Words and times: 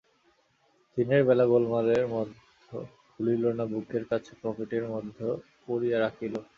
দিনের 0.97 1.21
বেলা 1.27 1.45
গোলমালের 1.45 2.03
মধ্যে 2.07 2.39
খুলিল 3.09 3.43
না–বুকের 3.57 4.03
কাছে 4.11 4.31
পকেটের 4.41 4.83
মধ্যে 4.93 5.25
পুরিয়া 5.63 5.97
রাখিল। 5.99 6.33